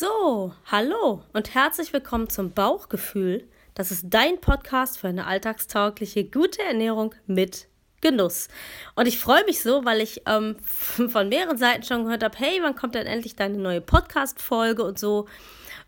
[0.00, 3.46] So, hallo und herzlich willkommen zum Bauchgefühl.
[3.74, 7.68] Das ist dein Podcast für eine alltagstaugliche, gute Ernährung mit
[8.00, 8.48] Genuss.
[8.94, 12.60] Und ich freue mich so, weil ich ähm, von mehreren Seiten schon gehört habe, hey,
[12.62, 15.28] wann kommt denn endlich deine neue Podcast-Folge und so.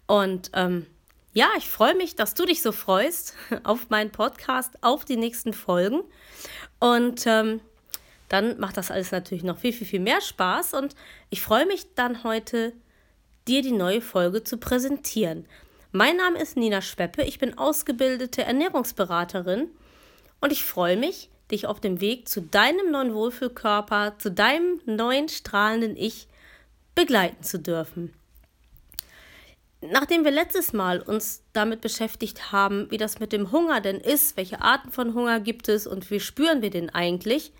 [0.06, 0.84] Und ähm,
[1.32, 3.34] ja, ich freue mich, dass du dich so freust
[3.64, 6.02] auf meinen Podcast, auf die nächsten Folgen.
[6.80, 7.62] Und ähm,
[8.28, 10.74] dann macht das alles natürlich noch viel, viel, viel mehr Spaß.
[10.74, 10.96] Und
[11.30, 12.74] ich freue mich dann heute,
[13.48, 15.46] dir die neue Folge zu präsentieren.
[15.90, 19.68] Mein Name ist Nina Schweppe, ich bin ausgebildete Ernährungsberaterin
[20.40, 25.28] und ich freue mich, dich auf dem Weg zu deinem neuen Wohlfühlkörper, zu deinem neuen
[25.28, 26.28] strahlenden Ich
[26.94, 28.14] begleiten zu dürfen.
[29.82, 34.36] Nachdem wir letztes Mal uns damit beschäftigt haben, wie das mit dem Hunger denn ist,
[34.36, 37.52] welche Arten von Hunger gibt es und wie spüren wir den eigentlich,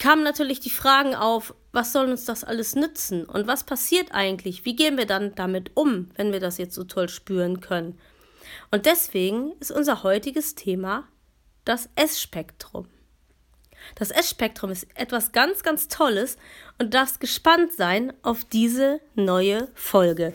[0.00, 4.64] kamen natürlich die Fragen auf, was soll uns das alles nützen und was passiert eigentlich?
[4.64, 8.00] Wie gehen wir dann damit um, wenn wir das jetzt so toll spüren können?
[8.72, 11.06] Und deswegen ist unser heutiges Thema
[11.64, 12.88] das Essspektrum.
[13.94, 16.36] Das Essspektrum ist etwas ganz, ganz Tolles
[16.78, 20.34] und darfst gespannt sein auf diese neue Folge.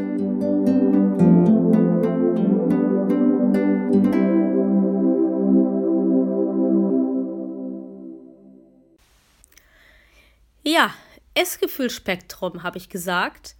[10.63, 10.93] Ja,
[11.33, 13.55] Essgefühlspektrum habe ich gesagt.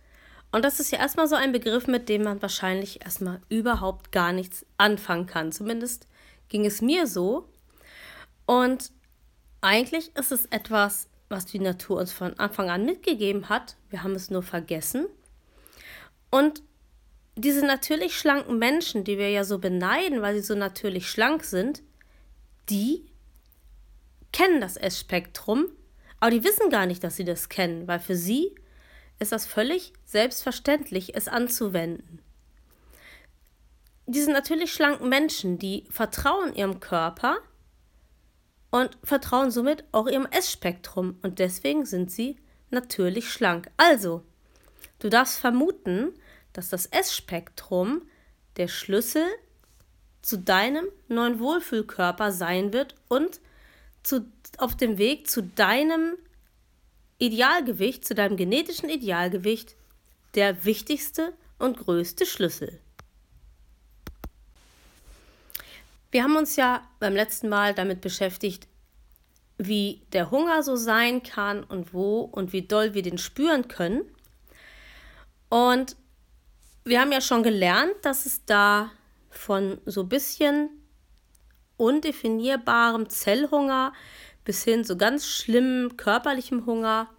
[0.51, 4.33] Und das ist ja erstmal so ein Begriff, mit dem man wahrscheinlich erstmal überhaupt gar
[4.33, 5.51] nichts anfangen kann.
[5.51, 6.07] Zumindest
[6.49, 7.47] ging es mir so.
[8.45, 8.91] Und
[9.61, 13.77] eigentlich ist es etwas, was die Natur uns von Anfang an mitgegeben hat.
[13.89, 15.07] Wir haben es nur vergessen.
[16.29, 16.61] Und
[17.35, 21.81] diese natürlich schlanken Menschen, die wir ja so beneiden, weil sie so natürlich schlank sind,
[22.69, 23.05] die
[24.33, 25.67] kennen das Essspektrum,
[26.21, 28.55] aber die wissen gar nicht, dass sie das kennen, weil für sie
[29.19, 32.21] ist das völlig selbstverständlich, es anzuwenden.
[34.05, 37.37] Diese natürlich schlanken Menschen, die vertrauen ihrem Körper
[38.69, 42.37] und vertrauen somit auch ihrem Essspektrum und deswegen sind sie
[42.69, 43.71] natürlich schlank.
[43.77, 44.23] Also,
[44.99, 46.13] du darfst vermuten,
[46.53, 48.03] dass das Essspektrum
[48.57, 49.25] der Schlüssel
[50.21, 53.39] zu deinem neuen Wohlfühlkörper sein wird und
[54.03, 54.25] zu,
[54.57, 56.15] auf dem Weg zu deinem
[57.17, 59.75] Idealgewicht, zu deinem genetischen Idealgewicht,
[60.35, 62.79] der wichtigste und größte Schlüssel.
[66.09, 68.67] Wir haben uns ja beim letzten Mal damit beschäftigt,
[69.57, 74.01] wie der Hunger so sein kann und wo und wie doll wir den spüren können.
[75.49, 75.95] Und
[76.83, 78.91] wir haben ja schon gelernt, dass es da
[79.29, 80.69] von so ein bisschen
[81.81, 83.93] undefinierbarem Zellhunger
[84.45, 87.09] bis hin zu ganz schlimmem körperlichem Hunger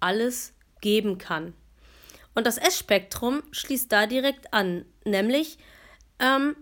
[0.00, 1.54] alles geben kann.
[2.34, 5.58] Und das Essspektrum schließt da direkt an, nämlich
[6.18, 6.56] ähm,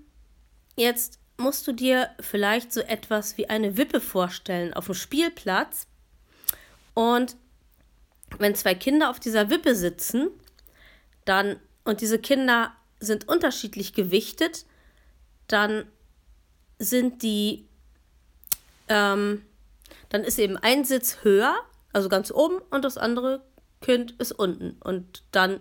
[0.77, 5.87] jetzt musst du dir vielleicht so etwas wie eine Wippe vorstellen auf dem Spielplatz.
[6.95, 7.37] Und
[8.39, 10.29] wenn zwei Kinder auf dieser Wippe sitzen,
[11.25, 14.67] dann und diese Kinder sind unterschiedlich gewichtet,
[15.47, 15.87] dann
[16.81, 17.69] sind die
[18.89, 19.43] ähm,
[20.11, 21.57] dann ist eben ein Sitz höher,
[21.93, 23.43] also ganz oben, und das andere
[23.81, 24.73] Kind ist unten.
[24.81, 25.61] Und dann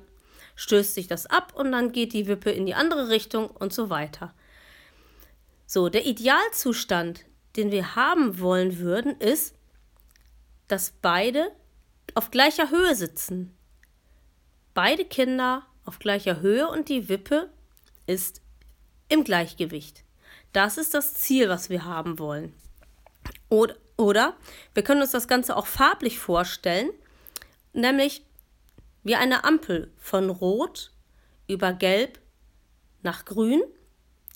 [0.56, 3.90] stößt sich das ab und dann geht die Wippe in die andere Richtung und so
[3.90, 4.34] weiter.
[5.66, 7.26] So, der Idealzustand,
[7.56, 9.56] den wir haben wollen würden, ist,
[10.68, 11.52] dass beide
[12.16, 13.56] auf gleicher Höhe sitzen.
[14.74, 17.50] Beide Kinder auf gleicher Höhe und die Wippe
[18.08, 18.42] ist
[19.10, 20.04] im Gleichgewicht.
[20.54, 22.54] Das ist das Ziel, was wir haben wollen.
[23.50, 24.36] Oder, oder
[24.74, 26.90] wir können uns das Ganze auch farblich vorstellen,
[27.74, 28.24] nämlich
[29.04, 30.92] wie eine Ampel von Rot
[31.48, 32.20] über Gelb
[33.02, 33.62] nach Grün.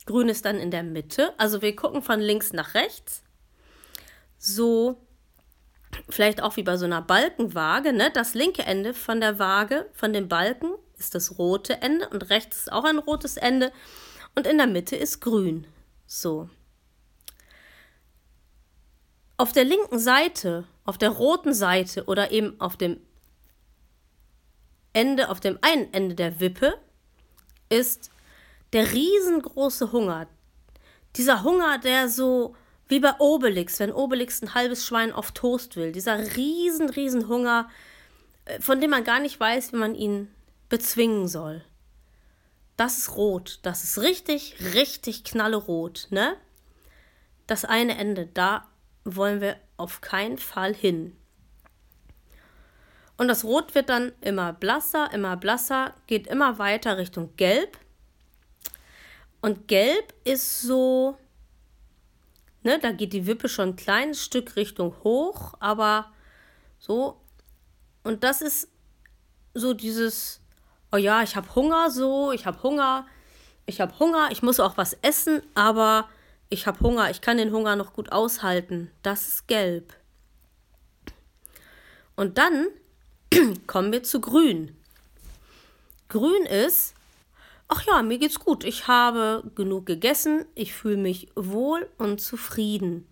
[0.06, 3.24] Grün ist dann in der Mitte, also wir gucken von links nach rechts.
[4.38, 5.00] So
[6.10, 8.12] vielleicht auch wie bei so einer Balkenwaage, ne?
[8.14, 12.60] Das linke Ende von der Waage, von dem Balken, ist das rote Ende und rechts
[12.60, 13.72] ist auch ein rotes Ende
[14.36, 15.68] und in der Mitte ist grün.
[16.16, 16.48] So.
[19.36, 23.02] Auf der linken Seite, auf der roten Seite oder eben auf dem
[24.94, 26.78] Ende, auf dem einen Ende der Wippe
[27.68, 28.12] ist
[28.74, 30.28] der riesengroße Hunger,
[31.16, 32.56] dieser Hunger, der so
[32.88, 37.70] wie bei Obelix, wenn Obelix ein halbes Schwein auf Toast will, dieser riesen, riesen Hunger,
[38.46, 40.32] äh, von dem man gar nicht weiß, wie man ihn
[40.70, 41.64] bezwingen soll.
[42.78, 43.60] Das ist rot.
[43.64, 46.36] Das ist richtig, richtig knallerot, ne?
[47.48, 48.68] Das eine Ende, da
[49.04, 51.16] wollen wir auf keinen Fall hin.
[53.18, 57.78] Und das Rot wird dann immer blasser, immer blasser, geht immer weiter Richtung Gelb.
[59.42, 61.18] Und Gelb ist so,
[62.64, 66.12] ne, da geht die Wippe schon ein kleines Stück Richtung hoch, aber
[66.80, 67.22] so.
[68.04, 68.70] Und das ist
[69.54, 70.42] so dieses,
[70.94, 73.08] oh ja, ich habe Hunger so, ich habe Hunger,
[73.66, 76.08] ich habe Hunger, ich muss auch was essen, aber
[76.50, 78.92] ich habe Hunger, ich kann den Hunger noch gut aushalten.
[79.02, 79.96] Das ist gelb.
[82.16, 82.68] Und dann
[83.68, 84.78] kommen wir zu grün.
[86.10, 86.94] Grün ist,
[87.68, 93.08] ach ja, mir geht's gut, ich habe genug gegessen, ich fühle mich wohl und zufrieden.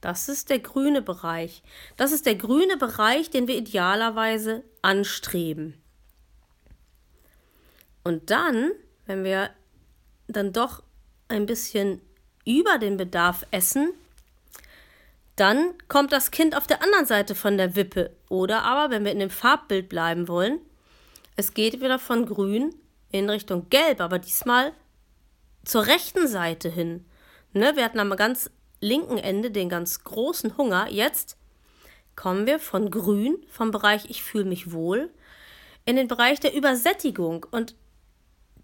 [0.00, 1.62] Das ist der grüne Bereich.
[1.96, 5.80] Das ist der grüne Bereich, den wir idealerweise anstreben.
[8.08, 8.72] Und dann,
[9.04, 9.50] wenn wir
[10.28, 10.82] dann doch
[11.28, 12.00] ein bisschen
[12.46, 13.90] über den Bedarf essen,
[15.36, 18.16] dann kommt das Kind auf der anderen Seite von der Wippe.
[18.30, 20.58] Oder aber, wenn wir in dem Farbbild bleiben wollen,
[21.36, 22.74] es geht wieder von grün
[23.12, 24.72] in Richtung gelb, aber diesmal
[25.66, 27.04] zur rechten Seite hin.
[27.52, 28.50] Ne, wir hatten am ganz
[28.80, 30.88] linken Ende den ganz großen Hunger.
[30.88, 31.36] Jetzt
[32.16, 35.10] kommen wir von grün, vom Bereich ich fühle mich wohl,
[35.84, 37.44] in den Bereich der Übersättigung.
[37.50, 37.74] Und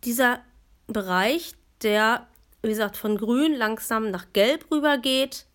[0.04, 0.40] dieser
[0.86, 2.26] Bereich, der,
[2.62, 5.46] wie gesagt, von grün langsam nach gelb rübergeht,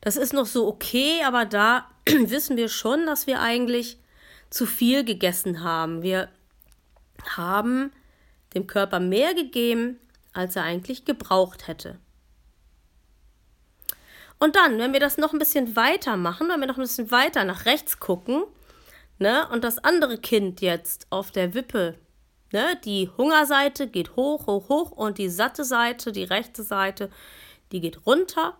[0.00, 3.98] das ist noch so okay, aber da wissen wir schon, dass wir eigentlich
[4.50, 6.02] zu viel gegessen haben.
[6.02, 6.28] Wir
[7.36, 7.92] haben
[8.54, 9.98] dem Körper mehr gegeben,
[10.32, 11.98] als er eigentlich gebraucht hätte.
[14.38, 17.10] Und dann, wenn wir das noch ein bisschen weiter machen, wenn wir noch ein bisschen
[17.10, 18.44] weiter nach rechts gucken,
[19.18, 21.94] ne, und das andere Kind jetzt auf der Wippe
[22.54, 22.78] Ne?
[22.84, 27.10] Die Hungerseite geht hoch, hoch, hoch und die satte Seite, die rechte Seite,
[27.72, 28.56] die geht runter.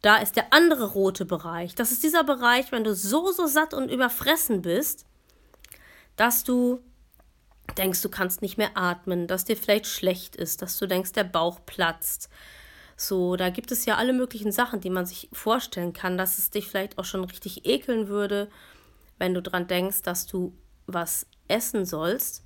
[0.00, 1.74] Da ist der andere rote Bereich.
[1.74, 5.04] Das ist dieser Bereich, wenn du so, so satt und überfressen bist,
[6.16, 6.80] dass du
[7.76, 11.24] denkst, du kannst nicht mehr atmen, dass dir vielleicht schlecht ist, dass du denkst, der
[11.24, 12.30] Bauch platzt.
[12.96, 16.48] So, da gibt es ja alle möglichen Sachen, die man sich vorstellen kann, dass es
[16.48, 18.48] dich vielleicht auch schon richtig ekeln würde,
[19.18, 20.56] wenn du dran denkst, dass du
[20.86, 22.45] was essen sollst.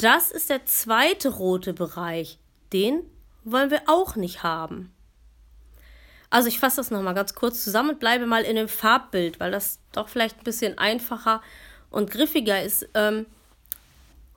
[0.00, 2.38] Das ist der zweite rote Bereich.
[2.72, 3.02] Den
[3.44, 4.94] wollen wir auch nicht haben.
[6.30, 9.50] Also ich fasse das nochmal ganz kurz zusammen und bleibe mal in dem Farbbild, weil
[9.50, 11.42] das doch vielleicht ein bisschen einfacher
[11.90, 12.88] und griffiger ist.
[12.94, 13.26] Ähm,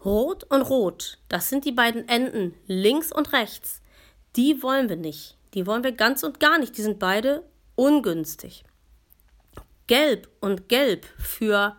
[0.04, 3.81] Rot und Rot, das sind die beiden Enden, links und rechts.
[4.36, 5.38] Die wollen wir nicht.
[5.54, 6.77] Die wollen wir ganz und gar nicht.
[6.77, 7.42] Die sind beide
[7.75, 8.65] ungünstig.
[9.88, 11.77] Gelb und Gelb für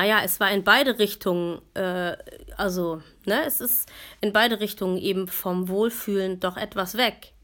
[0.00, 2.16] naja, es war in beide Richtungen, äh,
[2.56, 3.86] also, ne, es ist
[4.22, 7.34] in beide Richtungen eben vom Wohlfühlen doch etwas weg.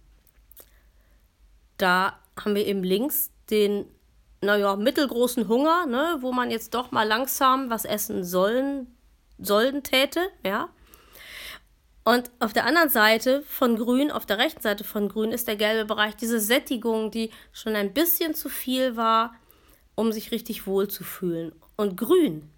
[1.76, 3.84] Da haben wir eben links den,
[4.40, 8.86] naja, mittelgroßen Hunger, ne, wo man jetzt doch mal langsam was essen sollen,
[9.38, 10.70] sollen täte, ja.
[12.04, 15.56] Und auf der anderen Seite von Grün, auf der rechten Seite von Grün ist der
[15.56, 19.34] gelbe Bereich, diese Sättigung, die schon ein bisschen zu viel war,
[19.94, 21.52] um sich richtig wohl zu fühlen.
[21.76, 22.50] Und grün.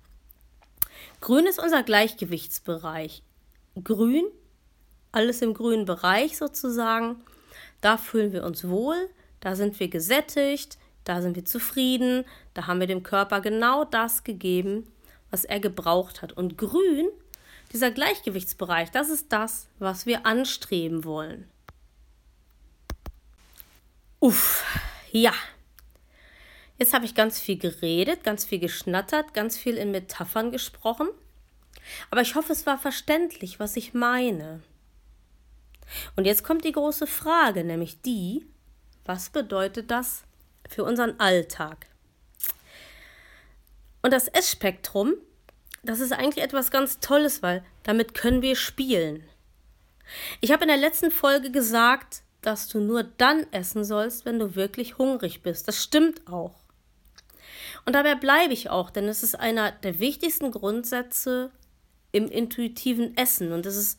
[1.21, 3.23] Grün ist unser Gleichgewichtsbereich.
[3.83, 4.25] Grün,
[5.11, 7.17] alles im grünen Bereich sozusagen.
[7.81, 9.09] Da fühlen wir uns wohl,
[9.41, 14.25] da sind wir gesättigt, da sind wir zufrieden, da haben wir dem Körper genau das
[14.25, 14.87] gegeben,
[15.31, 16.33] was er gebraucht hat.
[16.33, 17.09] Und grün,
[17.73, 21.49] dieser Gleichgewichtsbereich, das ist das, was wir anstreben wollen.
[24.21, 24.65] Uff,
[25.13, 25.33] ja,
[26.79, 31.09] Jetzt habe ich ganz viel geredet, ganz viel geschnattert, ganz viel in Metaphern gesprochen.
[32.11, 34.63] Aber ich hoffe, es war verständlich, was ich meine.
[36.17, 38.47] Und jetzt kommt die große Frage, nämlich die,
[39.05, 40.23] was bedeutet das
[40.69, 41.87] für unseren Alltag?
[44.03, 45.15] Und das S-Spektrum,
[45.83, 49.25] das ist eigentlich etwas ganz Tolles, weil damit können wir spielen.
[50.41, 54.55] Ich habe in der letzten Folge gesagt, dass du nur dann essen sollst, wenn du
[54.55, 55.67] wirklich hungrig bist.
[55.67, 56.58] Das stimmt auch.
[57.89, 61.51] Und dabei bleibe ich auch, denn es ist einer der wichtigsten Grundsätze
[62.13, 63.51] im intuitiven Essen.
[63.51, 63.99] Und es ist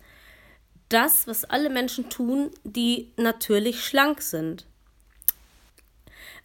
[0.90, 4.68] das, was alle Menschen tun, die natürlich schlank sind.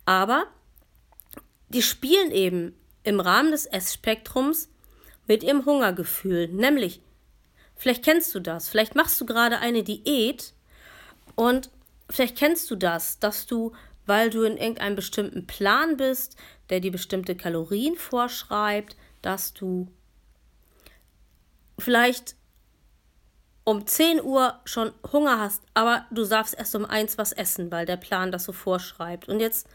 [0.06, 0.46] Aber
[1.68, 4.70] die spielen eben im Rahmen des Essspektrums
[5.26, 7.02] mit ihrem Hungergefühl, nämlich
[7.76, 8.70] Vielleicht kennst du das.
[8.70, 10.54] Vielleicht machst du gerade eine Diät
[11.34, 11.68] und
[12.08, 13.72] vielleicht kennst du das, dass du,
[14.06, 16.38] weil du in irgendeinem bestimmten Plan bist,
[16.71, 19.88] der dir bestimmte Kalorien vorschreibt, dass du
[21.78, 22.37] vielleicht
[23.64, 27.87] um 10 Uhr schon Hunger hast, aber du darfst erst um 1 was essen, weil
[27.87, 29.28] der Plan das so vorschreibt.
[29.28, 29.66] Und jetzt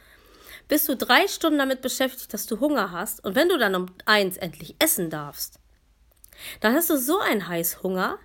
[0.67, 3.23] bist du drei Stunden damit beschäftigt, dass du Hunger hast.
[3.25, 5.59] Und wenn du dann um 1 endlich essen darfst,
[6.61, 8.19] dann hast du so einen Heißhunger,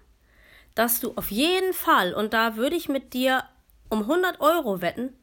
[0.74, 3.44] dass du auf jeden Fall, und da würde ich mit dir
[3.88, 5.16] um 100 Euro wetten,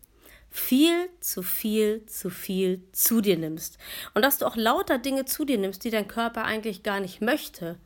[0.52, 3.78] viel zu viel zu viel zu dir nimmst.
[4.14, 7.22] Und dass du auch lauter Dinge zu dir nimmst, die dein Körper eigentlich gar nicht
[7.22, 7.80] möchte.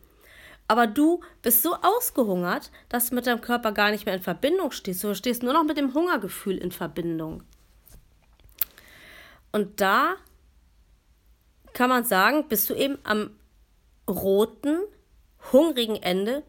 [0.68, 4.72] Aber du bist so ausgehungert, dass du mit deinem Körper gar nicht mehr in Verbindung
[4.72, 5.04] stehst.
[5.04, 7.44] Du stehst nur noch mit dem Hungergefühl in Verbindung.
[9.52, 10.16] Und da
[11.74, 13.30] kann man sagen, bist du eben am
[14.10, 14.80] roten,
[15.52, 16.44] hungrigen Ende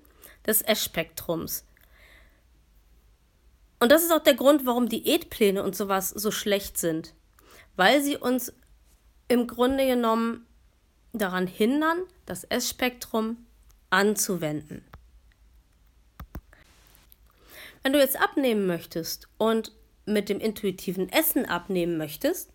[0.46, 1.65] des Essspektrums.
[3.78, 7.14] Und das ist auch der Grund, warum Diätpläne und sowas so schlecht sind.
[7.76, 8.52] Weil sie uns
[9.28, 10.47] im Grunde genommen
[11.12, 13.47] daran hindern, das Essspektrum
[13.90, 14.85] anzuwenden.
[17.83, 19.73] Wenn du jetzt abnehmen möchtest und
[20.06, 22.50] mit dem intuitiven Essen abnehmen möchtest,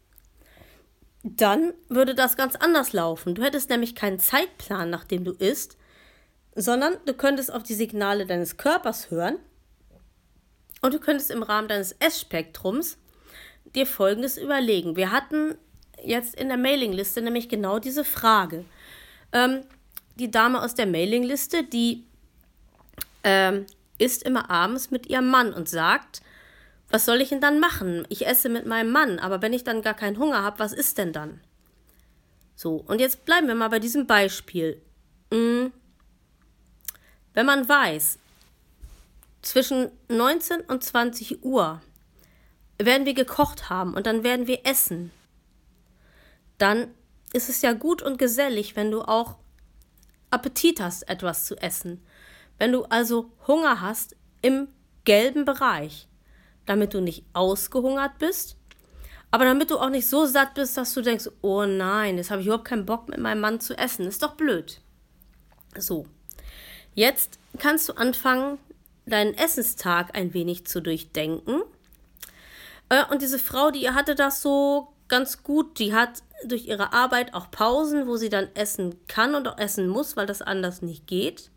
[1.24, 3.36] dann würde das ganz anders laufen.
[3.36, 5.78] Du hättest nämlich keinen Zeitplan, nach dem du isst,
[6.56, 9.38] sondern du könntest auf die Signale deines Körpers hören
[10.82, 12.98] und du könntest im Rahmen deines Essspektrums
[13.76, 14.96] dir Folgendes überlegen.
[14.96, 15.56] Wir hatten
[16.04, 18.66] jetzt in der Mailingliste nämlich genau diese Frage.
[19.32, 19.62] Ähm,
[20.16, 22.04] die Dame aus der Mailingliste, die
[23.24, 23.66] ähm,
[23.98, 26.22] isst immer abends mit ihrem Mann und sagt,
[26.90, 28.06] was soll ich denn dann machen?
[28.10, 30.98] Ich esse mit meinem Mann, aber wenn ich dann gar keinen Hunger habe, was ist
[30.98, 31.40] denn dann?
[32.56, 34.82] So, und jetzt bleiben wir mal bei diesem Beispiel.
[35.34, 35.72] Hm.
[37.34, 38.20] Wenn man weiß,
[39.42, 41.82] zwischen 19 und 20 Uhr
[42.78, 45.12] werden wir gekocht haben und dann werden wir essen,
[46.58, 46.94] dann
[47.34, 49.38] ist es ja gut und gesellig, wenn du auch
[50.30, 52.04] Appetit hast, etwas zu essen.
[52.58, 54.68] Wenn du also Hunger hast im
[55.04, 56.08] gelben Bereich,
[56.66, 58.58] damit du nicht ausgehungert bist,
[59.32, 62.42] aber damit du auch nicht so satt bist, dass du denkst, oh nein, jetzt habe
[62.42, 64.06] ich überhaupt keinen Bock mit meinem Mann zu essen.
[64.06, 64.82] Ist doch blöd.
[65.78, 66.06] So,
[66.94, 68.60] jetzt kannst du anfangen,
[69.06, 71.62] deinen Essenstag ein wenig zu durchdenken.
[72.90, 75.80] Äh, und diese Frau, die hatte das so ganz gut.
[75.80, 79.88] Die hat durch ihre Arbeit auch Pausen, wo sie dann essen kann und auch essen
[79.88, 81.50] muss, weil das anders nicht geht.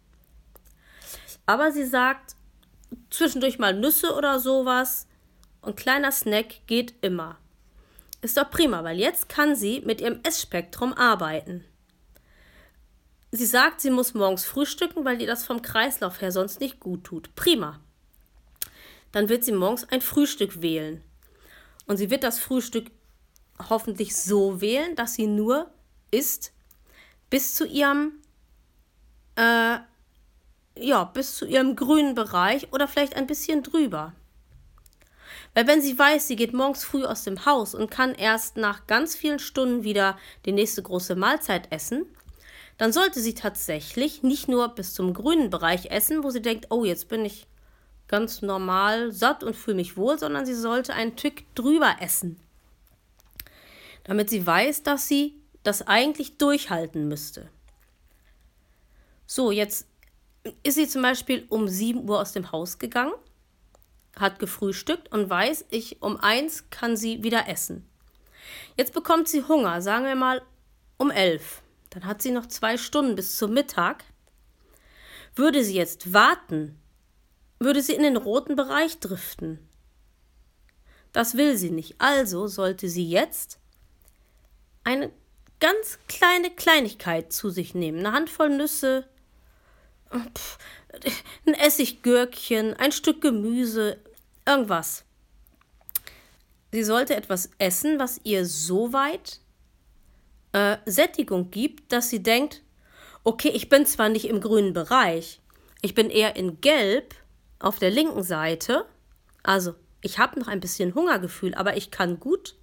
[1.46, 2.36] Aber sie sagt,
[3.10, 5.06] zwischendurch mal Nüsse oder sowas.
[5.60, 7.38] Und kleiner Snack geht immer.
[8.20, 11.64] Ist doch prima, weil jetzt kann sie mit ihrem Essspektrum arbeiten.
[13.36, 17.02] Sie sagt, sie muss morgens frühstücken, weil ihr das vom Kreislauf her sonst nicht gut
[17.02, 17.34] tut.
[17.34, 17.80] Prima.
[19.10, 21.02] Dann wird sie morgens ein Frühstück wählen.
[21.86, 22.92] Und sie wird das Frühstück
[23.68, 25.68] hoffentlich so wählen, dass sie nur
[26.12, 26.52] isst
[27.28, 28.12] bis zu ihrem
[29.34, 29.78] äh,
[30.76, 34.12] ja, bis zu ihrem grünen Bereich oder vielleicht ein bisschen drüber.
[35.54, 38.86] Weil wenn sie weiß, sie geht morgens früh aus dem Haus und kann erst nach
[38.86, 42.06] ganz vielen Stunden wieder die nächste große Mahlzeit essen,
[42.78, 46.84] dann sollte sie tatsächlich nicht nur bis zum grünen Bereich essen, wo sie denkt, oh,
[46.84, 47.46] jetzt bin ich
[48.08, 52.38] ganz normal satt und fühle mich wohl, sondern sie sollte einen Tick drüber essen
[54.04, 57.48] damit sie weiß, dass sie das eigentlich durchhalten müsste.
[59.26, 59.88] So, jetzt
[60.62, 63.14] ist sie zum Beispiel um 7 Uhr aus dem Haus gegangen,
[64.16, 67.88] hat gefrühstückt und weiß, ich um 1 kann sie wieder essen.
[68.76, 70.42] Jetzt bekommt sie Hunger, sagen wir mal
[70.98, 71.62] um 11.
[71.94, 74.04] Dann hat sie noch zwei Stunden bis zum Mittag.
[75.36, 76.76] Würde sie jetzt warten,
[77.60, 79.60] würde sie in den roten Bereich driften.
[81.12, 81.94] Das will sie nicht.
[82.00, 83.60] Also sollte sie jetzt
[84.82, 85.12] eine
[85.60, 88.00] ganz kleine Kleinigkeit zu sich nehmen.
[88.00, 89.08] Eine Handvoll Nüsse,
[90.10, 93.98] ein Essiggürkchen, ein Stück Gemüse,
[94.44, 95.04] irgendwas.
[96.72, 99.40] Sie sollte etwas essen, was ihr so weit
[100.54, 102.62] äh, Sättigung gibt, dass sie denkt,
[103.24, 105.40] okay, ich bin zwar nicht im grünen Bereich,
[105.82, 107.14] ich bin eher in Gelb
[107.58, 108.86] auf der linken Seite,
[109.42, 112.54] also ich habe noch ein bisschen Hungergefühl, aber ich kann gut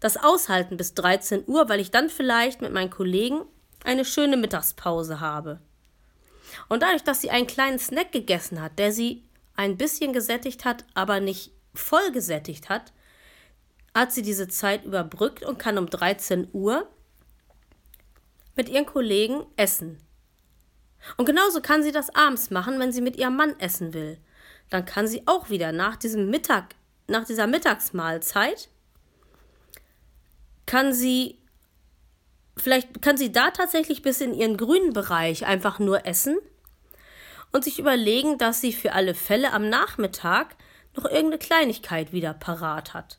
[0.00, 3.40] das aushalten bis 13 Uhr, weil ich dann vielleicht mit meinen Kollegen
[3.84, 5.60] eine schöne Mittagspause habe.
[6.68, 9.24] Und dadurch, dass sie einen kleinen Snack gegessen hat, der sie
[9.56, 12.92] ein bisschen gesättigt hat, aber nicht voll gesättigt hat,
[13.98, 16.88] hat sie diese Zeit überbrückt und kann um 13 Uhr
[18.54, 20.00] mit ihren Kollegen essen.
[21.16, 24.18] Und genauso kann sie das abends machen, wenn sie mit ihrem Mann essen will.
[24.70, 26.74] Dann kann sie auch wieder nach diesem Mittag,
[27.06, 28.68] nach dieser Mittagsmahlzeit,
[30.66, 31.38] kann sie,
[32.56, 36.36] vielleicht kann sie da tatsächlich bis in ihren grünen Bereich einfach nur essen
[37.52, 40.56] und sich überlegen, dass sie für alle Fälle am Nachmittag
[40.94, 43.18] noch irgendeine Kleinigkeit wieder parat hat,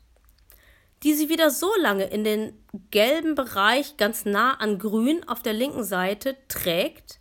[1.04, 2.54] die sie wieder so lange in den
[2.92, 7.20] gelben Bereich ganz nah an grün auf der linken Seite trägt,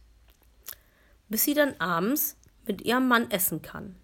[1.28, 3.96] bis sie dann abends mit ihrem Mann essen kann.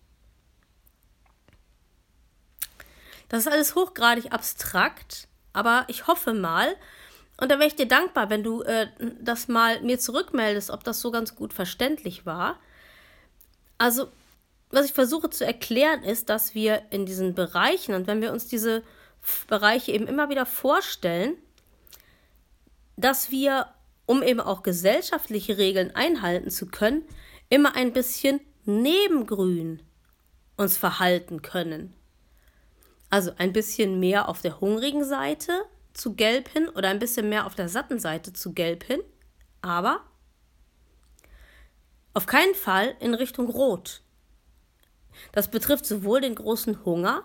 [3.29, 6.77] Das ist alles hochgradig abstrakt, aber ich hoffe mal,
[7.37, 8.87] und da wäre ich dir dankbar, wenn du äh,
[9.21, 12.61] das mal mir zurückmeldest, ob das so ganz gut verständlich war.
[13.77, 14.09] Also,
[14.71, 18.47] was ich versuche zu erklären, ist, dass wir in diesen Bereichen, und wenn wir uns
[18.47, 18.85] diese
[19.47, 21.37] Bereiche eben immer wieder vorstellen,
[22.97, 23.75] dass wir
[24.07, 27.03] um eben auch gesellschaftliche Regeln einhalten zu können,
[27.49, 29.83] immer ein bisschen neben Grün
[30.57, 31.95] uns verhalten können.
[33.11, 37.47] Also ein bisschen mehr auf der hungrigen Seite zu gelb hin oder ein bisschen mehr
[37.47, 39.01] auf der satten Seite zu gelb hin,
[39.63, 40.01] aber
[42.13, 44.03] auf keinen Fall in Richtung Rot.
[45.33, 47.25] Das betrifft sowohl den großen Hunger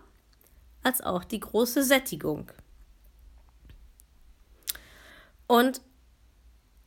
[0.83, 2.51] als auch die große Sättigung.
[5.47, 5.81] Und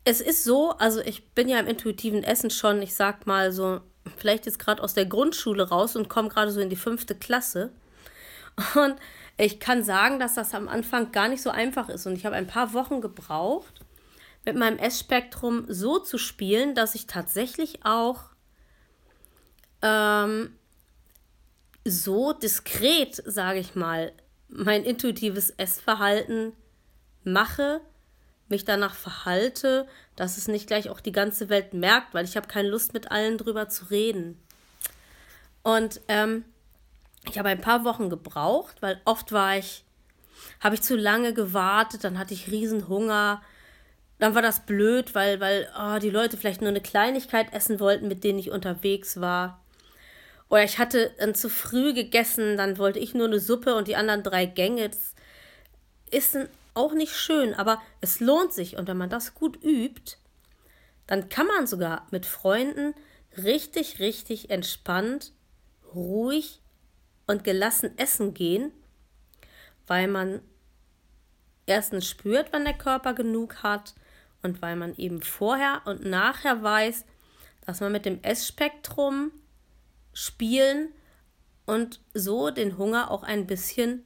[0.04, 3.80] es ist so, also ich bin ja im intuitiven Essen schon, ich sag mal so,
[4.16, 7.72] vielleicht jetzt gerade aus der Grundschule raus und komme gerade so in die fünfte Klasse.
[8.74, 8.96] Und
[9.36, 12.06] ich kann sagen, dass das am Anfang gar nicht so einfach ist.
[12.06, 13.80] Und ich habe ein paar Wochen gebraucht,
[14.44, 18.24] mit meinem Essspektrum so zu spielen, dass ich tatsächlich auch
[19.82, 20.56] ähm,
[21.84, 24.12] so diskret, sage ich mal,
[24.48, 26.52] mein intuitives Essverhalten
[27.24, 27.80] mache,
[28.48, 32.48] mich danach verhalte, dass es nicht gleich auch die ganze Welt merkt, weil ich habe
[32.48, 34.38] keine Lust mit allen drüber zu reden.
[35.62, 36.44] Und ähm,
[37.28, 39.84] ich habe ein paar Wochen gebraucht, weil oft war ich,
[40.60, 43.42] habe ich zu lange gewartet, dann hatte ich Riesenhunger.
[44.18, 48.08] Dann war das blöd, weil, weil oh, die Leute vielleicht nur eine Kleinigkeit essen wollten,
[48.08, 49.61] mit denen ich unterwegs war.
[50.52, 53.96] Oder ich hatte dann zu früh gegessen, dann wollte ich nur eine Suppe und die
[53.96, 54.90] anderen drei Gänge.
[54.90, 55.14] Das
[56.10, 56.36] ist
[56.74, 58.76] auch nicht schön, aber es lohnt sich.
[58.76, 60.18] Und wenn man das gut übt,
[61.06, 62.94] dann kann man sogar mit Freunden
[63.38, 65.32] richtig, richtig entspannt,
[65.94, 66.60] ruhig
[67.26, 68.72] und gelassen essen gehen,
[69.86, 70.42] weil man
[71.64, 73.94] erstens spürt, wann der Körper genug hat
[74.42, 77.06] und weil man eben vorher und nachher weiß,
[77.64, 79.32] dass man mit dem Essspektrum
[80.12, 80.92] spielen
[81.66, 84.04] und so den Hunger auch ein bisschen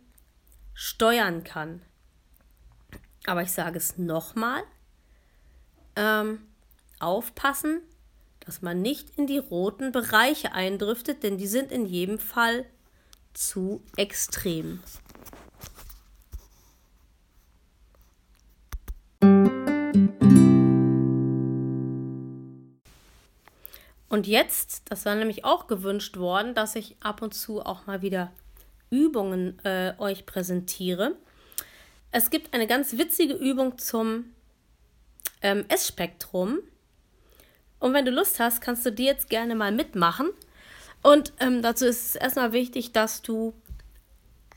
[0.75, 1.83] steuern kann.
[3.27, 4.63] Aber ich sage es nochmal,
[5.97, 6.43] ähm,
[7.01, 7.81] aufpassen,
[8.41, 12.65] dass man nicht in die roten Bereiche eindriftet, denn die sind in jedem Fall
[13.35, 14.81] zu extrem.
[24.17, 28.01] Und jetzt, das war nämlich auch gewünscht worden, dass ich ab und zu auch mal
[28.01, 28.33] wieder
[28.89, 31.17] Übungen äh, euch präsentiere.
[32.13, 34.33] Es gibt eine ganz witzige Übung zum
[35.43, 36.61] ähm, Essspektrum.
[37.79, 40.31] Und wenn du Lust hast, kannst du die jetzt gerne mal mitmachen.
[41.03, 43.53] Und ähm, dazu ist es erstmal wichtig, dass du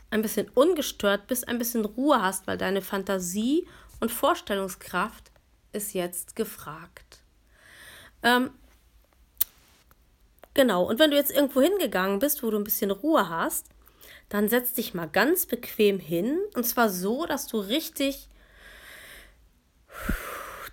[0.10, 3.68] ein bisschen ungestört bist, ein bisschen Ruhe hast, weil deine Fantasie
[4.00, 5.34] und Vorstellungskraft
[5.74, 7.24] ist jetzt gefragt.
[8.24, 8.52] Ähm,
[10.60, 13.68] genau, und wenn du jetzt irgendwo hingegangen bist, wo du ein bisschen Ruhe hast,
[14.28, 16.38] dann setz dich mal ganz bequem hin.
[16.54, 18.28] Und zwar so, dass du richtig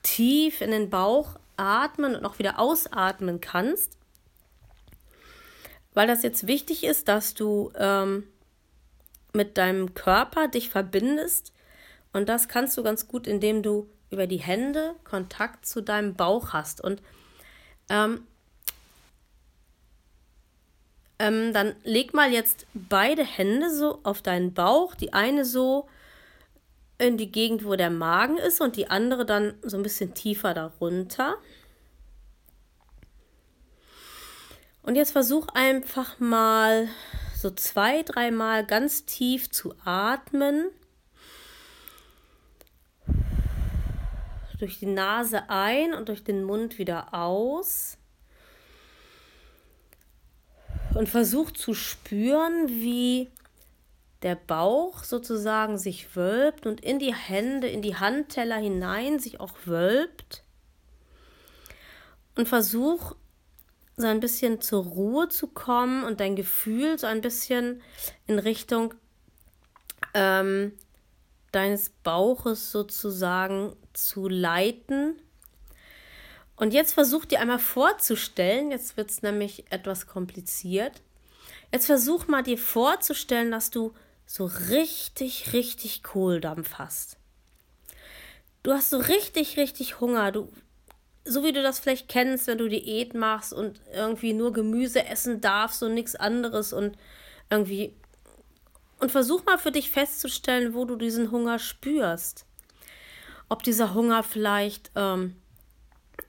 [0.03, 3.97] tief in den Bauch atmen und auch wieder ausatmen kannst.
[5.95, 8.25] Weil das jetzt wichtig ist, dass du ähm,
[9.33, 11.53] mit deinem Körper dich verbindest.
[12.13, 16.53] Und das kannst du ganz gut, indem du über die Hände Kontakt zu deinem Bauch
[16.53, 16.81] hast.
[16.81, 17.03] Und
[17.89, 18.27] ähm,
[21.19, 25.89] ähm, dann leg mal jetzt beide Hände so auf deinen Bauch, die eine so
[26.99, 30.55] in die Gegend, wo der Magen ist und die andere dann so ein bisschen tiefer
[30.55, 31.37] darunter.
[34.83, 36.89] Und jetzt versuch einfach mal
[37.37, 40.71] so zwei, dreimal ganz tief zu atmen.
[44.59, 47.99] Durch die Nase ein und durch den Mund wieder aus
[50.97, 53.31] und versucht zu spüren, wie
[54.23, 59.55] der Bauch sozusagen sich wölbt und in die Hände, in die Handteller hinein sich auch
[59.67, 60.43] wölbt.
[62.35, 63.15] und versuch
[63.97, 67.81] so ein bisschen zur Ruhe zu kommen und dein Gefühl so ein bisschen
[68.27, 68.93] in Richtung
[70.13, 70.73] ähm,
[71.53, 75.15] deines Bauches sozusagen zu leiten.
[76.57, 81.03] Und jetzt versuch dir einmal vorzustellen, jetzt wird es nämlich etwas kompliziert.
[81.73, 87.19] Jetzt versuch mal dir vorzustellen, dass du so richtig, richtig Kohldampf hast.
[88.63, 90.33] Du hast so richtig, richtig Hunger.
[90.33, 90.51] Du
[91.27, 95.41] so wie du das vielleicht kennst, wenn du Diät machst und irgendwie nur Gemüse essen
[95.41, 96.97] darfst und nichts anderes und
[97.51, 97.95] irgendwie.
[98.99, 102.47] Und versuch mal für dich festzustellen, wo du diesen Hunger spürst.
[103.49, 105.37] Ob dieser Hunger vielleicht, ähm,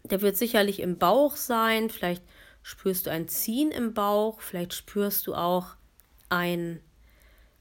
[0.08, 2.24] der wird sicherlich im Bauch sein, vielleicht
[2.64, 5.76] spürst du ein Ziehen im Bauch, vielleicht spürst du auch
[6.30, 6.82] ein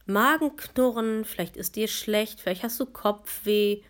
[0.07, 3.83] Magenknurren, vielleicht ist dir schlecht, vielleicht hast du Kopfweh.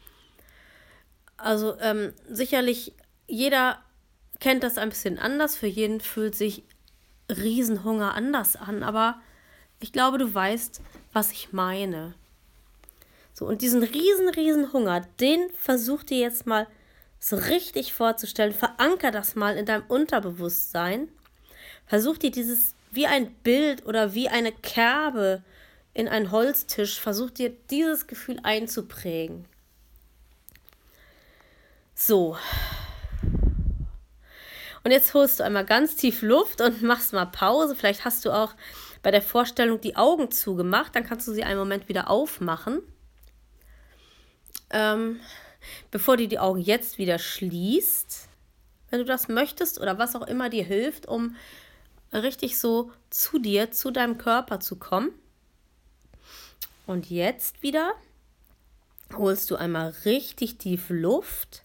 [1.37, 2.95] Also ähm, sicherlich
[3.27, 3.83] jeder
[4.41, 5.57] kennt das ein bisschen anders.
[5.57, 6.65] Für jeden fühlt sich
[7.31, 8.83] Riesenhunger anders an.
[8.83, 9.21] Aber
[9.81, 10.81] ich glaube, du weißt,
[11.13, 12.15] was ich meine.
[13.35, 16.67] So, und diesen riesen, riesen Hunger, den versuch dir jetzt mal
[17.19, 18.53] so richtig vorzustellen.
[18.53, 21.09] Veranker das mal in deinem Unterbewusstsein.
[21.87, 25.43] Versuch dir dieses wie ein Bild oder wie eine Kerbe
[25.93, 29.47] in einen Holztisch, versuch dir dieses Gefühl einzuprägen.
[31.95, 32.37] So,
[34.87, 37.75] und jetzt holst du einmal ganz tief Luft und machst mal Pause.
[37.75, 38.55] Vielleicht hast du auch
[39.03, 40.95] bei der Vorstellung die Augen zugemacht.
[40.95, 42.83] Dann kannst du sie einen Moment wieder aufmachen.
[44.71, 45.19] Ähm,
[45.91, 48.29] bevor du die Augen jetzt wieder schließt,
[48.91, 51.37] wenn du das möchtest oder was auch immer dir hilft, um
[52.13, 55.11] richtig so zu dir, zu deinem Körper zu kommen.
[56.87, 57.95] Und jetzt wieder
[59.15, 61.65] holst du einmal richtig tief Luft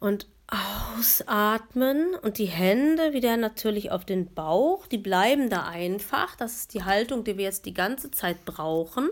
[0.00, 4.86] und Ausatmen und die Hände wieder natürlich auf den Bauch.
[4.86, 6.36] Die bleiben da einfach.
[6.36, 9.10] Das ist die Haltung, die wir jetzt die ganze Zeit brauchen.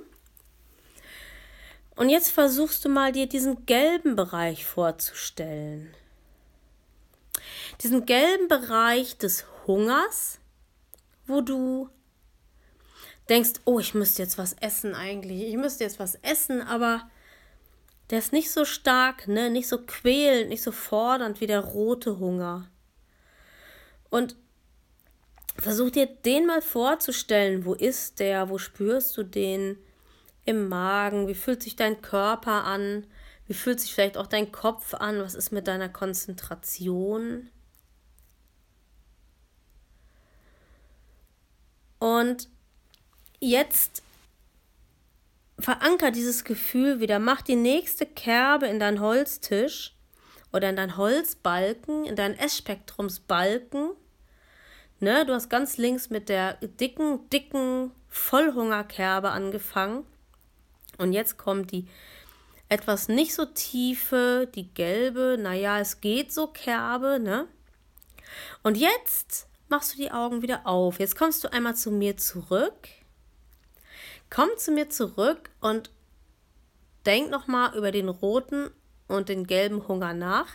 [1.96, 5.94] Und jetzt versuchst du mal dir diesen gelben Bereich vorzustellen.
[7.82, 10.38] Diesen gelben Bereich des Hungers,
[11.26, 11.88] wo du
[13.28, 15.48] denkst, oh, ich müsste jetzt was essen eigentlich.
[15.48, 17.08] Ich müsste jetzt was essen, aber
[18.10, 22.18] der ist nicht so stark, ne, nicht so quälend, nicht so fordernd wie der rote
[22.18, 22.70] Hunger.
[24.10, 24.36] Und
[25.58, 27.64] versuch dir den mal vorzustellen.
[27.64, 28.50] Wo ist der?
[28.50, 29.78] Wo spürst du den?
[30.44, 31.28] Im Magen?
[31.28, 33.06] Wie fühlt sich dein Körper an?
[33.46, 35.20] Wie fühlt sich vielleicht auch dein Kopf an?
[35.20, 37.50] Was ist mit deiner Konzentration?
[41.98, 42.48] Und
[43.40, 44.02] jetzt
[45.58, 47.18] veranker dieses Gefühl wieder.
[47.18, 49.94] Mach die nächste Kerbe in deinen Holztisch
[50.52, 53.90] oder in deinen Holzbalken, in deinen Essspektrumsbalken.
[55.00, 60.06] Ne, du hast ganz links mit der dicken, dicken Vollhungerkerbe angefangen.
[60.98, 61.86] Und jetzt kommt die
[62.68, 67.46] etwas nicht so tiefe, die gelbe, naja, es geht so Kerbe, ne?
[68.62, 70.98] Und jetzt machst du die Augen wieder auf.
[70.98, 72.88] Jetzt kommst du einmal zu mir zurück
[74.34, 75.92] Komm zu mir zurück und
[77.06, 78.70] denk nochmal über den roten
[79.06, 80.48] und den gelben Hunger nach.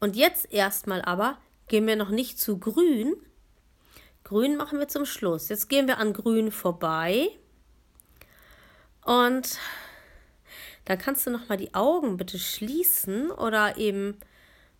[0.00, 3.14] Und jetzt erstmal aber gehen wir noch nicht zu grün.
[4.22, 5.48] Grün machen wir zum Schluss.
[5.48, 7.30] Jetzt gehen wir an grün vorbei.
[9.04, 9.58] Und
[10.84, 14.18] dann kannst du nochmal die Augen bitte schließen oder eben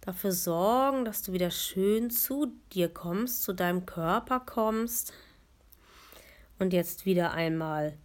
[0.01, 5.13] dafür sorgen, dass du wieder schön zu dir kommst, zu deinem Körper kommst.
[6.59, 7.97] Und jetzt wieder einmal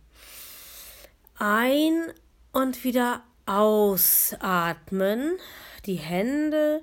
[1.37, 2.13] ein
[2.53, 5.37] und wieder ausatmen.
[5.85, 6.81] Die Hände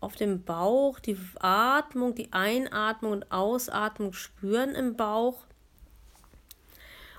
[0.00, 5.44] auf dem Bauch, die Atmung, die Einatmung und Ausatmung spüren im Bauch.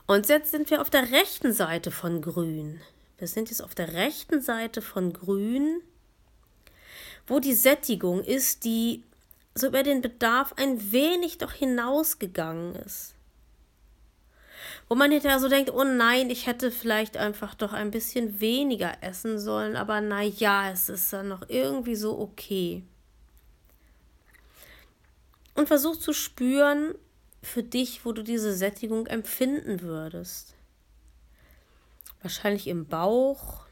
[0.07, 2.81] Und jetzt sind wir auf der rechten Seite von Grün.
[3.17, 5.81] Wir sind jetzt auf der rechten Seite von Grün,
[7.27, 9.03] wo die Sättigung ist, die
[9.53, 13.13] so über den Bedarf ein wenig doch hinausgegangen ist
[14.89, 18.97] wo man hinterher so denkt, oh nein, ich hätte vielleicht einfach doch ein bisschen weniger
[19.01, 22.83] essen sollen, aber na ja, es ist dann noch irgendwie so okay.
[25.55, 26.95] Und versuch zu spüren
[27.41, 30.55] für dich, wo du diese Sättigung empfinden würdest.
[32.21, 33.65] Wahrscheinlich im Bauch.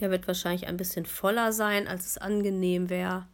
[0.00, 3.26] Der wird wahrscheinlich ein bisschen voller sein, als es angenehm wäre.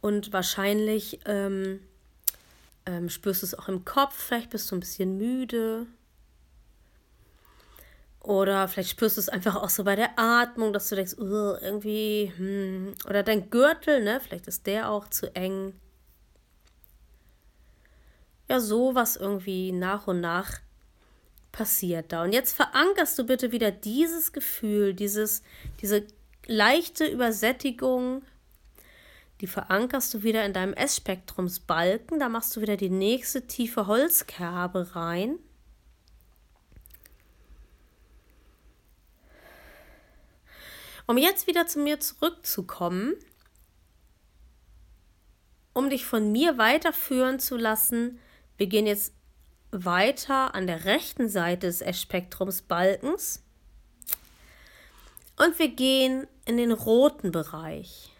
[0.00, 1.80] Und wahrscheinlich ähm,
[2.86, 5.86] ähm, spürst du es auch im Kopf, vielleicht bist du ein bisschen müde.
[8.20, 12.32] Oder vielleicht spürst du es einfach auch so bei der Atmung, dass du denkst, irgendwie,
[12.36, 12.94] hm.
[13.06, 14.20] oder dein Gürtel, ne?
[14.20, 15.72] Vielleicht ist der auch zu eng.
[18.48, 20.60] Ja, sowas irgendwie nach und nach
[21.52, 22.24] passiert da.
[22.24, 25.42] Und jetzt verankerst du bitte wieder dieses Gefühl, dieses,
[25.80, 26.06] diese
[26.46, 28.22] leichte Übersättigung,
[29.40, 32.18] die verankerst du wieder in deinem S-Spektrumsbalken.
[32.18, 35.38] Da machst du wieder die nächste tiefe Holzkerbe rein.
[41.06, 43.14] Um jetzt wieder zu mir zurückzukommen,
[45.72, 48.18] um dich von mir weiterführen zu lassen,
[48.58, 49.14] wir gehen jetzt
[49.70, 53.42] weiter an der rechten Seite des S-Spektrumsbalkens
[55.36, 58.10] und wir gehen in den roten Bereich.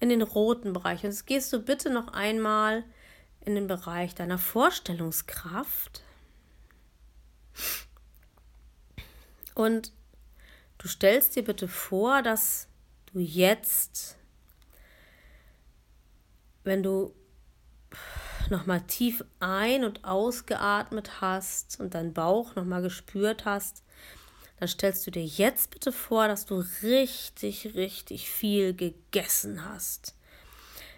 [0.00, 1.04] In den roten Bereich.
[1.04, 2.84] Und jetzt gehst du bitte noch einmal
[3.44, 6.02] in den Bereich deiner Vorstellungskraft.
[9.54, 9.92] Und
[10.80, 12.66] Du stellst dir bitte vor, dass
[13.12, 14.16] du jetzt,
[16.64, 17.14] wenn du
[18.50, 23.82] nochmal tief ein- und ausgeatmet hast und deinen Bauch nochmal gespürt hast,
[24.58, 30.14] dann stellst du dir jetzt bitte vor, dass du richtig, richtig viel gegessen hast.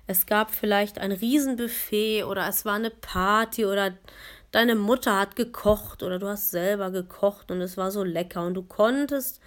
[0.06, 3.96] Es gab vielleicht ein Riesenbuffet oder es war eine Party oder
[4.50, 8.54] deine Mutter hat gekocht oder du hast selber gekocht und es war so lecker und
[8.54, 9.40] du konntest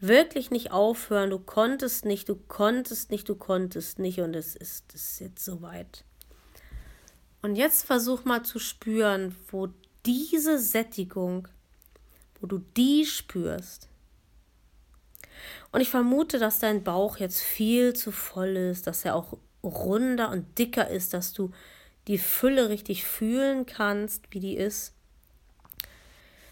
[0.00, 1.30] wirklich nicht aufhören.
[1.30, 5.44] Du konntest nicht, du konntest nicht, du konntest nicht und es ist, es ist jetzt
[5.44, 6.04] soweit.
[7.42, 9.68] Und jetzt versuch mal zu spüren, wo
[10.04, 11.48] diese Sättigung,
[12.40, 13.88] wo du die spürst.
[15.72, 20.30] Und ich vermute, dass dein Bauch jetzt viel zu voll ist, dass er auch runder
[20.30, 21.50] und dicker ist, dass du
[22.08, 24.94] die Fülle richtig fühlen kannst, wie die ist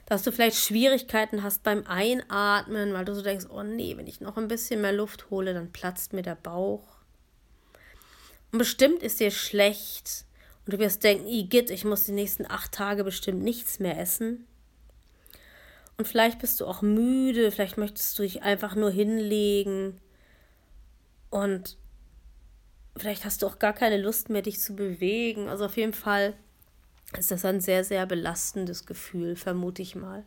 [0.08, 4.22] dass du vielleicht Schwierigkeiten hast beim Einatmen, weil du so denkst, oh nee, wenn ich
[4.22, 6.96] noch ein bisschen mehr Luft hole, dann platzt mir der Bauch.
[8.50, 10.24] Und bestimmt ist dir schlecht
[10.68, 14.46] und du wirst denken, Igitt, ich muss die nächsten acht Tage bestimmt nichts mehr essen.
[15.96, 19.98] Und vielleicht bist du auch müde, vielleicht möchtest du dich einfach nur hinlegen
[21.30, 21.78] und
[22.98, 25.48] vielleicht hast du auch gar keine Lust mehr, dich zu bewegen.
[25.48, 26.34] Also auf jeden Fall
[27.16, 30.22] ist das ein sehr, sehr belastendes Gefühl, vermute ich mal.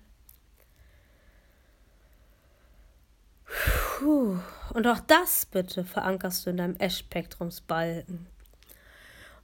[3.46, 4.40] Puh.
[4.74, 8.26] Und auch das bitte verankerst du in deinem S-Spektrumsbalken.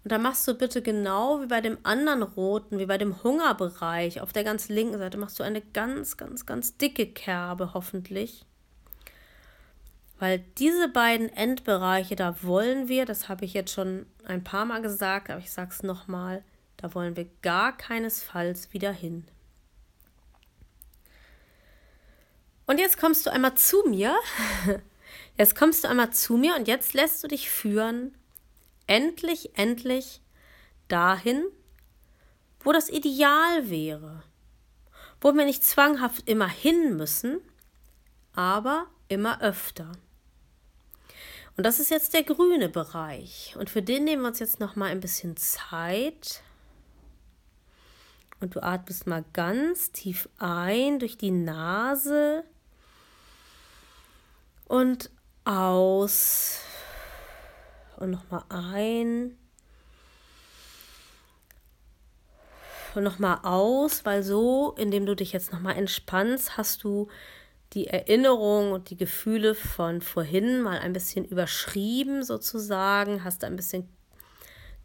[0.07, 4.21] Und da machst du bitte genau wie bei dem anderen roten, wie bei dem Hungerbereich
[4.21, 8.45] auf der ganz linken Seite, machst du eine ganz, ganz, ganz dicke Kerbe hoffentlich.
[10.17, 14.81] Weil diese beiden Endbereiche, da wollen wir, das habe ich jetzt schon ein paar Mal
[14.81, 16.41] gesagt, aber ich sage es nochmal,
[16.77, 19.25] da wollen wir gar keinesfalls wieder hin.
[22.65, 24.15] Und jetzt kommst du einmal zu mir.
[25.37, 28.16] Jetzt kommst du einmal zu mir und jetzt lässt du dich führen,
[28.87, 30.21] endlich, endlich
[30.87, 31.45] dahin,
[32.59, 34.23] wo das Ideal wäre.
[35.21, 37.39] Wo wir nicht zwanghaft immer hin müssen,
[38.33, 39.91] aber immer öfter.
[41.55, 43.55] Und das ist jetzt der grüne Bereich.
[43.57, 46.43] Und für den nehmen wir uns jetzt noch mal ein bisschen Zeit.
[48.39, 52.43] Und du atmest mal ganz tief ein durch die Nase
[54.65, 55.09] und
[55.45, 56.59] aus.
[57.97, 59.37] Und nochmal ein.
[62.95, 67.09] Und nochmal aus, weil so, indem du dich jetzt nochmal entspannst, hast du
[67.73, 73.89] die Erinnerung und die Gefühle von vorhin mal ein bisschen überschrieben sozusagen, hast ein bisschen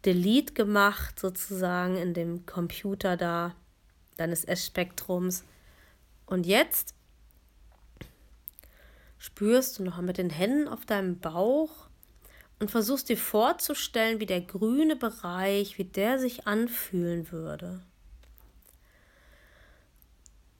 [0.05, 3.55] Delete gemacht, sozusagen in dem Computer da,
[4.17, 5.45] deines S-Spektrums.
[6.25, 6.93] Und jetzt
[9.17, 11.87] spürst du noch mit den Händen auf deinem Bauch
[12.63, 17.81] und versuchst dir vorzustellen, wie der grüne Bereich, wie der sich anfühlen würde.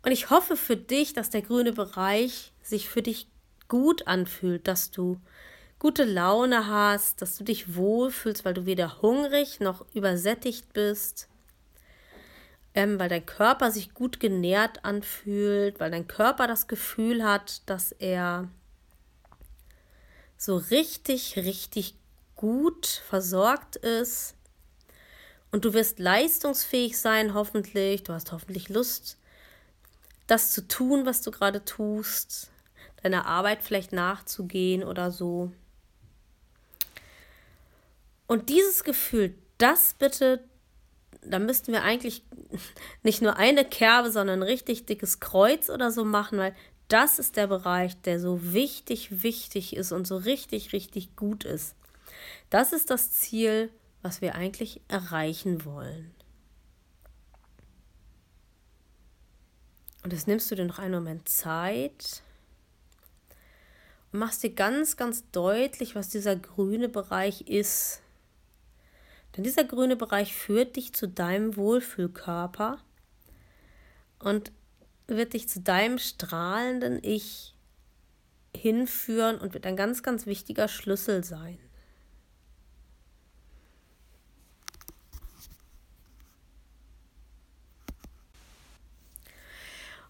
[0.02, 3.30] Und ich hoffe für dich, dass der grüne Bereich sich für dich
[3.70, 5.18] gut anfühlt, dass du
[5.80, 11.30] gute Laune hast, dass du dich wohlfühlst, weil du weder hungrig noch übersättigt bist,
[12.74, 17.94] ähm, weil dein Körper sich gut genährt anfühlt, weil dein Körper das Gefühl hat, dass
[17.94, 18.50] er
[20.44, 21.96] so richtig, richtig
[22.36, 24.36] gut versorgt ist.
[25.52, 28.04] Und du wirst leistungsfähig sein, hoffentlich.
[28.04, 29.18] Du hast hoffentlich Lust,
[30.28, 32.52] das zu tun, was du gerade tust,
[33.02, 35.54] deiner Arbeit vielleicht nachzugehen oder so.
[38.28, 40.44] Und dieses Gefühl, das bitte
[41.26, 42.24] dann müssten wir eigentlich
[43.04, 46.56] nicht nur eine Kerbe, sondern ein richtig dickes Kreuz oder so machen, weil
[46.94, 51.76] das ist der Bereich, der so wichtig, wichtig ist und so richtig, richtig gut ist.
[52.52, 53.72] Das ist das Ziel,
[54.04, 56.14] was wir eigentlich erreichen wollen.
[60.04, 62.22] Und jetzt nimmst du dir noch einen Moment Zeit
[64.12, 68.02] und machst dir ganz, ganz deutlich, was dieser grüne Bereich ist.
[69.36, 72.78] Denn dieser grüne Bereich führt dich zu deinem Wohlfühlkörper
[74.20, 74.52] und
[75.18, 77.54] wird dich zu deinem strahlenden Ich
[78.56, 81.58] hinführen und wird ein ganz, ganz wichtiger Schlüssel sein.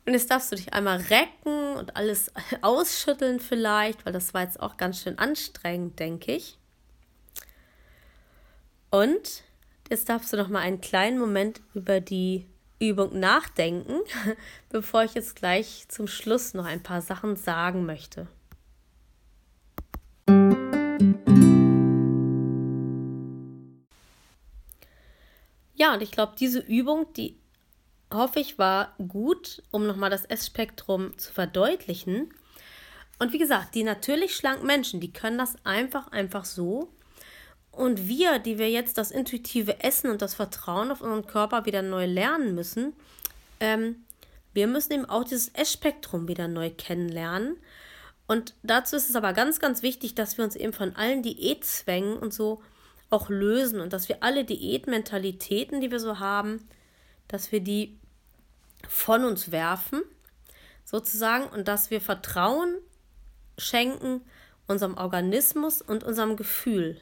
[0.06, 4.60] Und jetzt darfst du dich einmal recken und alles ausschütteln vielleicht, weil das war jetzt
[4.60, 6.58] auch ganz schön anstrengend, denke ich.
[8.90, 9.44] Und
[9.90, 12.46] jetzt darfst du noch mal einen kleinen Moment über die
[12.90, 14.00] Übung nachdenken,
[14.70, 18.28] bevor ich jetzt gleich zum Schluss noch ein paar Sachen sagen möchte.
[25.76, 27.38] Ja, und ich glaube, diese Übung, die
[28.12, 32.34] hoffe ich, war gut, um nochmal das S-Spektrum zu verdeutlichen.
[33.20, 36.90] Und wie gesagt, die natürlich schlanken Menschen, die können das einfach, einfach so.
[37.74, 41.82] Und wir, die wir jetzt das intuitive Essen und das Vertrauen auf unseren Körper wieder
[41.82, 42.94] neu lernen müssen,
[43.60, 44.06] ähm,
[44.54, 47.58] wir müssen eben auch dieses S-Spektrum wieder neu kennenlernen.
[48.28, 52.16] Und dazu ist es aber ganz, ganz wichtig, dass wir uns eben von allen Diätzwängen
[52.18, 52.62] und so
[53.10, 56.68] auch lösen und dass wir alle Diätmentalitäten, die wir so haben,
[57.28, 57.98] dass wir die
[58.88, 60.04] von uns werfen,
[60.86, 62.76] sozusagen, und dass wir Vertrauen
[63.58, 64.22] schenken
[64.68, 67.00] unserem Organismus und unserem Gefühl.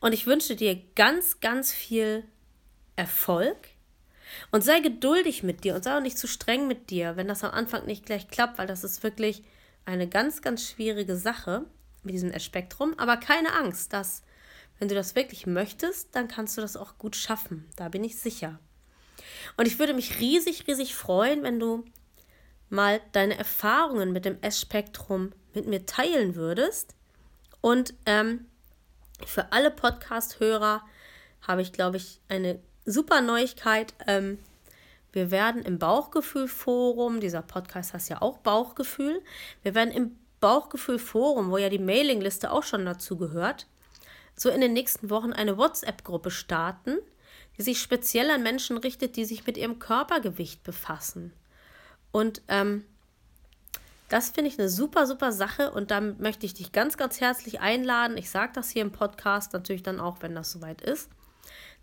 [0.00, 2.24] Und ich wünsche dir ganz, ganz viel
[2.96, 3.56] Erfolg
[4.50, 7.44] und sei geduldig mit dir und sei auch nicht zu streng mit dir, wenn das
[7.44, 9.42] am Anfang nicht gleich klappt, weil das ist wirklich
[9.84, 11.66] eine ganz, ganz schwierige Sache
[12.02, 12.98] mit diesem Spektrum.
[12.98, 14.22] Aber keine Angst, dass,
[14.78, 17.68] wenn du das wirklich möchtest, dann kannst du das auch gut schaffen.
[17.76, 18.58] Da bin ich sicher.
[19.56, 21.84] Und ich würde mich riesig, riesig freuen, wenn du
[22.68, 26.94] mal deine Erfahrungen mit dem S-Spektrum mit mir teilen würdest.
[27.60, 28.46] Und ähm,
[29.26, 30.82] für alle Podcast-Hörer
[31.46, 33.94] habe ich, glaube ich, eine super Neuigkeit.
[34.06, 34.38] Ähm,
[35.12, 39.22] wir werden im Bauchgefühl-Forum, dieser Podcast heißt ja auch Bauchgefühl,
[39.62, 43.66] wir werden im Bauchgefühl-Forum, wo ja die Mailingliste auch schon dazu gehört,
[44.36, 46.98] so in den nächsten Wochen eine WhatsApp-Gruppe starten,
[47.58, 51.32] die sich speziell an Menschen richtet, die sich mit ihrem Körpergewicht befassen.
[52.12, 52.84] Und ähm,
[54.10, 57.60] das finde ich eine super, super Sache und da möchte ich dich ganz, ganz herzlich
[57.60, 58.18] einladen.
[58.18, 61.08] Ich sage das hier im Podcast natürlich dann auch, wenn das soweit ist,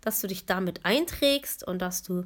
[0.02, 2.24] dass du dich damit einträgst und dass du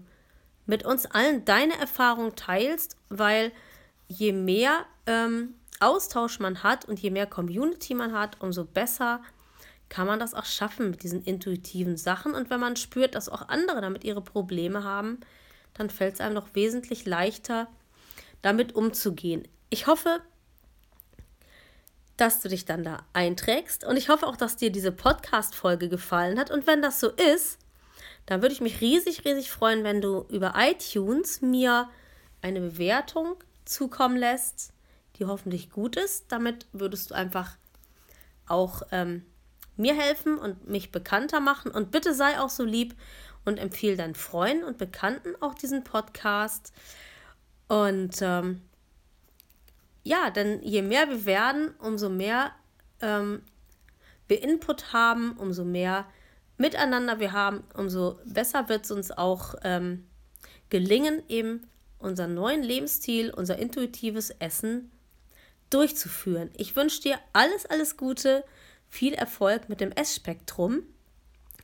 [0.67, 3.53] mit uns allen deine Erfahrung teilst, weil
[4.09, 9.23] je mehr ähm, Austausch man hat und je mehr Community man hat, umso besser
[9.89, 12.35] kann man das auch schaffen mit diesen intuitiven Sachen.
[12.35, 15.21] Und wenn man spürt, dass auch andere damit ihre Probleme haben,
[15.75, 17.69] dann fällt es einem noch wesentlich leichter,
[18.43, 19.47] damit umzugehen.
[19.73, 20.21] Ich hoffe,
[22.19, 26.39] dass du dich dann da einträgst und ich hoffe auch, dass dir diese Podcast-Folge gefallen
[26.39, 26.51] hat.
[26.51, 27.59] Und wenn das so ist,
[28.27, 31.89] dann würde ich mich riesig, riesig freuen, wenn du über iTunes mir
[32.43, 34.75] eine Bewertung zukommen lässt,
[35.17, 36.31] die hoffentlich gut ist.
[36.31, 37.57] Damit würdest du einfach
[38.47, 39.25] auch ähm,
[39.79, 41.71] mir helfen und mich bekannter machen.
[41.71, 42.95] Und bitte sei auch so lieb
[43.47, 46.75] und empfehle deinen Freunden und Bekannten auch diesen Podcast.
[47.69, 48.61] Und ähm,
[50.03, 52.53] ja, denn je mehr wir werden, umso mehr
[53.01, 53.43] ähm,
[54.29, 56.07] wir Input haben, umso mehr
[56.59, 60.07] Miteinander wir haben, umso besser wird es uns auch ähm,
[60.71, 61.67] gelingen, eben
[61.99, 64.93] unseren neuen Lebensstil, unser intuitives Essen
[65.71, 66.51] durchzuführen.
[66.57, 68.45] Ich wünsche dir alles, alles Gute
[68.89, 70.83] viel Erfolg mit dem S-Spektrum.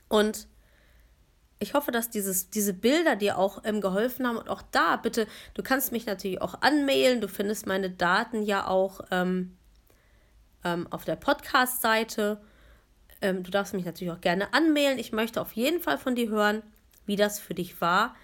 [0.09, 0.49] Und
[1.61, 4.37] ich hoffe, dass dieses, diese Bilder dir auch ähm, geholfen haben.
[4.37, 7.21] Und auch da, bitte, du kannst mich natürlich auch anmailen.
[7.21, 9.57] Du findest meine Daten ja auch ähm,
[10.65, 12.41] ähm, auf der Podcast-Seite.
[13.21, 14.99] Ähm, du darfst mich natürlich auch gerne anmailen.
[14.99, 16.63] Ich möchte auf jeden Fall von dir hören,
[17.07, 18.15] wie das für dich war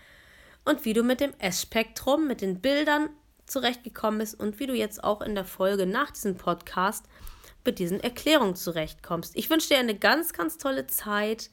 [0.64, 3.10] und wie du mit dem S-Spektrum, mit den Bildern
[3.46, 7.06] zurechtgekommen bist und wie du jetzt auch in der Folge nach diesem Podcast
[7.64, 9.36] mit diesen Erklärungen zurechtkommst.
[9.36, 11.50] Ich wünsche dir eine ganz, ganz tolle Zeit